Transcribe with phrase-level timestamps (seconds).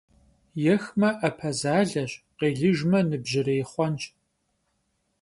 [0.63, 4.03] Yêxme, 'epe zaleş, khêlıjjme, nıbjırêy xhuenş.